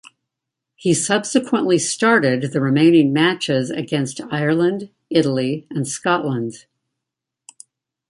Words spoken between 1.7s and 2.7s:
started the